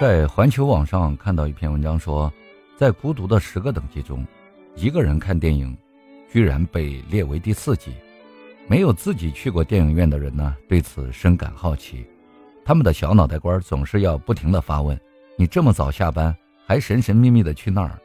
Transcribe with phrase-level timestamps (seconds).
[0.00, 2.32] 在环球网上看到一篇文章说，
[2.76, 4.26] 在孤独的十个等级中，
[4.74, 5.76] 一个人看电影，
[6.32, 7.92] 居然被列为第四级。
[8.66, 12.04] 没有自己去过电影院的人呢，对此深感好奇。
[12.64, 14.98] 他们的小脑袋瓜总是要不停地发问
[15.36, 16.34] ：“你这么早下班，
[16.66, 17.96] 还神神秘秘的去那儿，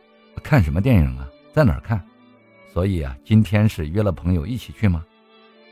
[0.44, 1.28] 看什么电影啊？
[1.52, 2.04] 在哪儿看？”
[2.72, 5.04] 所以啊，今天是约了朋友一起去吗？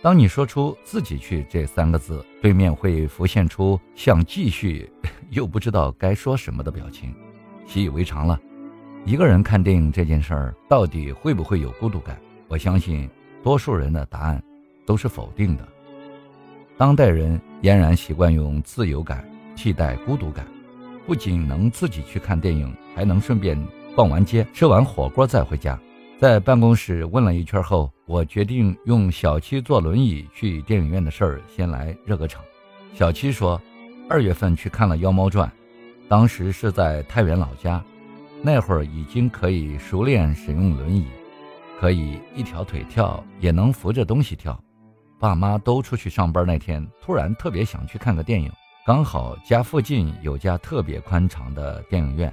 [0.02, 4.90] 当你说出“自己去”这三个字，对面会浮现出想继续
[5.30, 7.14] 又不知道该说什么的表情。
[7.66, 8.40] 习以为常了，
[9.06, 12.20] 一个人看电影这件事儿，到底会不会有孤独感？
[12.48, 13.10] 我相信
[13.44, 14.42] 多数人的答案
[14.86, 15.68] 都是否定的。
[16.78, 20.46] 当代人俨然习惯用自由感替代孤独感，
[21.08, 23.58] 不仅能自己去看电影，还能顺便
[23.96, 25.80] 逛完街、吃完火锅再回家。
[26.20, 32.44] 在办公室问了一圈后，我决定用小七坐轮椅去电影院的事儿先来热个场。
[32.94, 33.62] 小七说，
[34.08, 35.50] 二月份去看了《妖猫传》，
[36.08, 37.84] 当时是在太原老家，
[38.44, 41.08] 那会儿已经可以熟练使用轮椅，
[41.80, 44.58] 可以一条腿跳，也能扶着东西跳。
[45.20, 48.52] 爸妈都出去上班那天，突然特别想去看个电影，
[48.86, 52.32] 刚好家附近有家特别宽敞的电影院，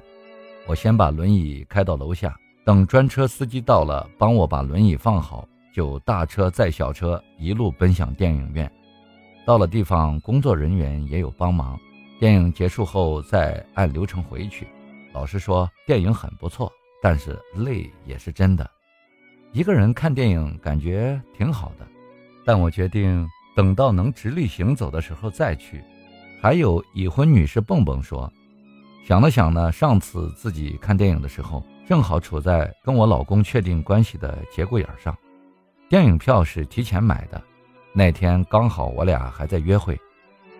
[0.66, 2.36] 我先把轮椅开到楼下。
[2.66, 8.70] 等专车司机到了，帮我把轮椅放好，就大车载小车一路奔向电影院。
[9.44, 11.78] 到了地方，工作人员也有帮忙。
[12.20, 14.66] 电影结束后再按流程回去。
[15.12, 18.70] 老实说，电影很不错，但是累也是真的。
[19.52, 21.86] 一个人看电影感觉挺好的，
[22.44, 25.82] 但我决定等到能直立行走的时候再去。
[26.40, 28.32] 还有已婚女士蹦蹦说，
[29.06, 31.62] 想了想呢，上次自己看电影的时候。
[31.84, 35.14] 正好处在跟我老公确定关系的节骨眼上，
[35.88, 37.42] 电影票是提前买的，
[37.94, 39.98] 那天刚好我俩还在约会，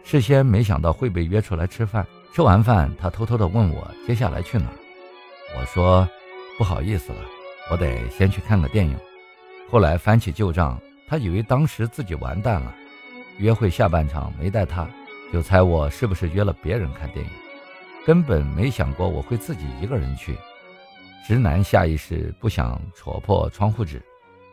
[0.05, 2.07] 事先没想到会被约出来吃饭。
[2.35, 4.73] 吃完饭，他偷偷的问我接下来去哪儿，
[5.59, 6.09] 我说
[6.57, 7.19] 不好意思了，
[7.71, 8.97] 我得先去看个电影。
[9.71, 12.75] 后来翻起旧账，他以为当时自己完蛋了，
[13.39, 14.87] 约会下半场没带他，
[15.33, 17.31] 就猜我是不是约了别人看电影，
[18.07, 20.37] 根本没想过我会自己一个人去。
[21.27, 24.03] 直男下意识不想戳破窗户纸，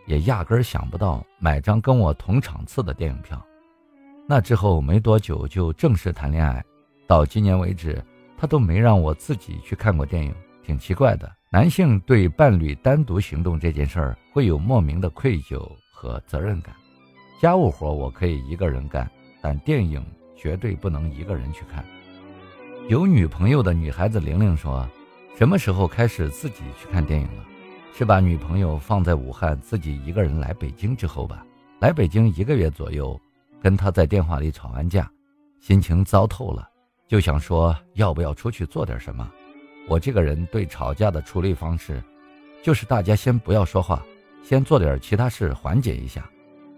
[0.10, 3.40] 也压根儿想不到买张跟我同场次的电影票。
[4.28, 6.66] 那之后没多久就正式谈恋爱，
[7.08, 8.04] 到今年为止，
[8.36, 10.34] 他都没让我自己去看过电影，
[10.64, 11.32] 挺奇怪的。
[11.52, 15.62] 男性对伴侣单独行动这件事儿会有莫名的愧疚
[15.94, 16.76] 和责任感。
[17.40, 19.10] 家务活我可以一个人干，
[19.42, 20.04] 但电影
[20.36, 21.86] 绝对不能一个人去看。
[22.88, 24.90] 有女朋友的女孩子玲玲说。
[25.38, 27.46] 什么时候开始自己去看电影了？
[27.94, 31.46] 是把女朋友放在武汉，自己一个人来北京之后吧。
[31.80, 33.20] 来北京一个月左右，
[33.62, 35.10] 跟他在电话里吵完架，
[35.60, 36.68] 心情糟透了，
[37.08, 39.30] 就想说要不要出去做点什么。
[39.88, 42.02] 我这个人对吵架的处理方式，
[42.64, 44.02] 就是大家先不要说话，
[44.44, 46.30] 先做点其他事缓解一下。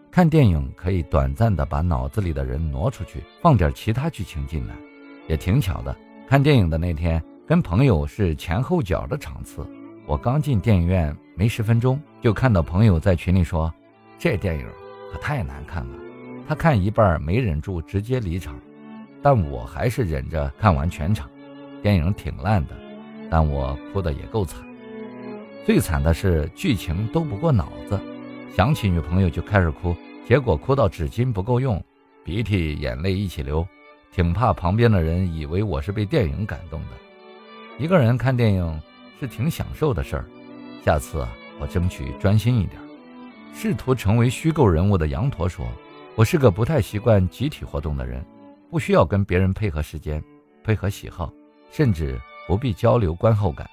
[0.10, 4.76] 看电影可以短暂的把脑子里的人挪出去，放点其他剧情进来，
[5.28, 5.96] 也挺巧的。
[6.28, 7.24] 看电影的那天。
[7.48, 9.68] 跟朋友是前后脚的场次，
[10.12, 13.74] 我刚进电影院没十分钟，就看到朋友在群里说
[14.20, 14.68] ：“这电影
[15.10, 15.98] 可太难看了。”
[16.46, 18.60] 他看一半没忍住直接离场，
[19.22, 21.30] 但我还是忍着看完全场。
[21.82, 22.76] 电影挺烂的，
[23.30, 24.62] 但我哭的也够惨。
[25.66, 27.98] 最惨的是剧情都不过脑子，
[28.54, 29.96] 想起女朋友就开始哭，
[30.28, 31.82] 结果哭到纸巾不够用，
[32.26, 33.66] 鼻涕眼泪一起流，
[34.12, 36.88] 挺怕旁边的人以为我是被电影感动的。
[37.80, 38.82] 一个人看电影
[39.22, 40.26] 是挺享受的事儿，
[40.84, 41.24] 下次，
[41.60, 42.82] 我争取专心一点。
[43.54, 45.64] 试图成为虚构人物的羊驼说
[46.18, 48.26] ：“我是个不太习惯集体活动的人，
[48.72, 50.20] 不需要跟别人配合时间、
[50.64, 51.32] 配合喜好，
[51.72, 53.70] 甚至不必交流观后感。”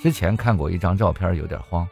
[0.00, 1.86] 之前看过一张照片，有点慌，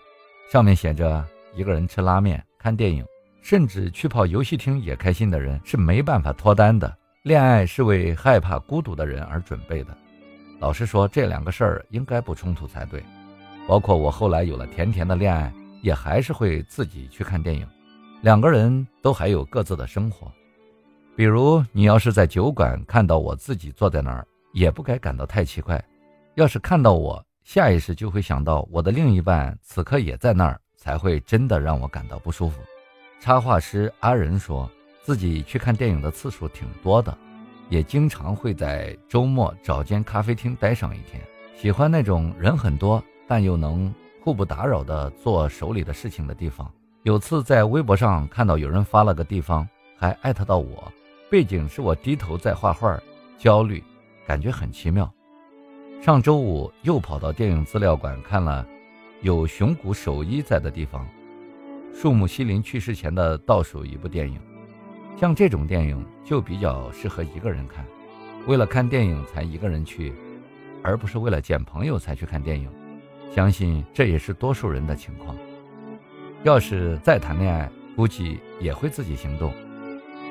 [0.51, 1.23] 上面写着
[1.55, 3.05] ：“一个人吃拉面、看电影，
[3.43, 6.97] 甚至去跑游戏厅也开心的人是没办法脱单的。
[7.25, 9.95] 恋爱是为害怕孤独的人而准备的。”
[10.60, 13.03] 老实说，这两个事儿应该不冲突才对。
[13.66, 15.51] 包括我后来有了甜甜的恋爱，
[15.83, 17.66] 也还是会自己去看电影。
[18.21, 20.30] 两个人都还有各自的生活。
[21.16, 25.83] 比如，你要是在酒馆看到我自己坐在那儿，也不该感到太奇怪。
[26.34, 32.60] 要是看到我，下意识就会想到我的另一半此刻也在那儿，才会真的让我感到不舒服。
[33.18, 34.71] 插画师阿仁说
[35.03, 37.16] 自己去看电影的次数挺多的。
[37.71, 41.22] 也经常会在周末找间咖啡厅待上一天，
[41.57, 46.71] 喜欢那种人很多但又能互不打扰的做手里的事情的地方。
[47.05, 50.93] 有次在微博上看到有人发了个地方，还艾特到我，
[51.31, 53.01] 背景是我低头在画画，
[53.39, 53.83] 焦虑，
[54.27, 55.11] 感觉很奇妙。
[56.03, 58.66] 上周五又跑到电影资料馆看了
[59.23, 61.07] 有熊谷守一在的地方，
[61.95, 64.41] 树木希林去世前的倒数一部电影。
[65.16, 67.84] 像这种电影就比较适合一个人看，
[68.47, 70.12] 为了看电影才一个人去，
[70.83, 72.71] 而不是为了见朋友才去看电影。
[73.30, 75.36] 相信这也是多数人的情况。
[76.42, 79.53] 要是再谈恋爱，估计也会自己行动，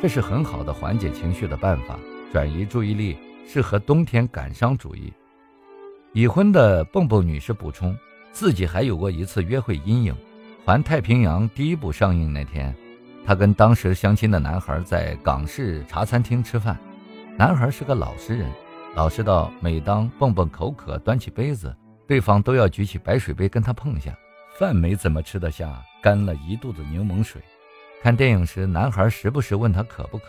[0.01, 1.99] 这是很好的缓解情绪的办法，
[2.33, 3.15] 转移注意力，
[3.47, 5.13] 适合冬天感伤主义。
[6.13, 7.95] 已婚的蹦蹦女士补充，
[8.31, 10.15] 自己还有过一次约会阴影。
[10.65, 12.75] 环太平洋第一部上映那天，
[13.25, 16.79] 她跟当时相亲的男孩在港式茶餐厅吃饭，
[17.37, 18.49] 男孩是个老实人，
[18.95, 21.75] 老实到每当蹦蹦口渴端起杯子，
[22.07, 24.17] 对方都要举起白水杯跟他碰下。
[24.57, 27.41] 饭没怎么吃得下，干了一肚子柠檬水。
[28.01, 30.25] 看电影时，男孩时不时问他渴不渴，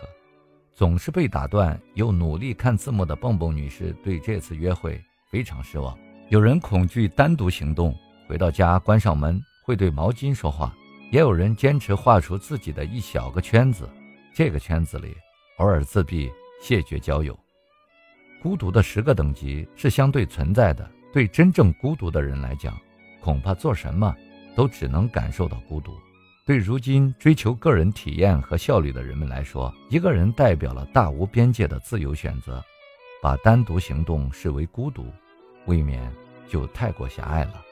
[0.75, 5.97] 总是被打断，又努力看字幕的蹦蹦女士对这次约会非常失望。
[6.29, 7.93] 有人恐惧单独行动，
[8.29, 10.73] 回到家关上门会对毛巾说话；
[11.11, 13.89] 也有人坚持画出自己的一小个圈子，
[14.33, 15.17] 这个圈子里
[15.59, 16.31] 偶尔自闭，
[16.62, 17.39] 谢绝交友。
[18.41, 22.79] 孤独的十个等级是相对存在的，对真正孤独的人来讲。
[23.21, 24.17] 恐怕做什么
[24.57, 25.93] 都只能感受到孤独。
[26.47, 32.65] 对如今追求个人体验和效率的人们来说，一个人代表了大无边界的自由选择。
[33.23, 35.05] 把单独行动视为孤独，
[35.67, 36.11] 未免
[36.49, 37.63] 就太过狭隘了。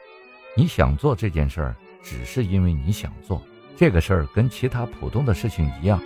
[0.55, 3.43] 你想做这件事儿，只是因为你想做
[3.77, 6.01] 这个事儿，跟其他普通的事情一样，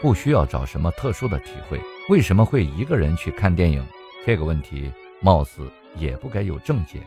[0.00, 1.80] 不需要找什么特殊的体会。
[2.08, 3.84] 为什么会一个人去看电影？
[4.24, 4.90] 这个问题
[5.20, 7.00] 貌似也不该有正解。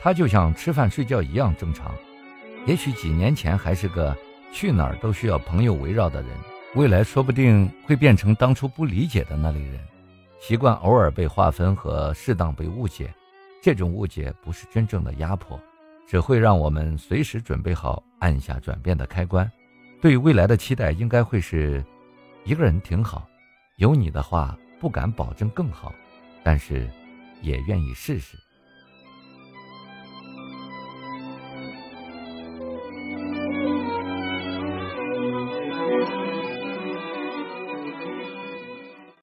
[0.00, 1.94] 他就像吃饭睡觉一样正常，
[2.66, 4.16] 也许几年前还是个
[4.52, 6.30] 去哪儿都需要朋友围绕的人，
[6.74, 9.80] 未来说不定会变成当初不理解的那类人，
[10.40, 13.12] 习惯偶尔被划分和适当被误解。
[13.60, 15.60] 这种误解不是真正的压迫，
[16.08, 19.48] 只会让我们随时准备好按下转变的开关。
[20.00, 21.84] 对未来的期待应该会是：
[22.44, 23.28] 一个人挺好，
[23.76, 25.92] 有你的话不敢保证更好，
[26.42, 26.88] 但是
[27.42, 28.38] 也愿意试试。